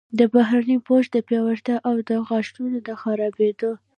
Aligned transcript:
د 0.19 0.21
بهرني 0.33 0.77
پوښ 0.87 1.03
د 1.11 1.17
پیاوړتیا 1.27 1.77
او 1.89 1.95
د 2.09 2.11
غاښونو 2.27 2.77
د 2.87 2.89
خرابیدو 3.01 3.71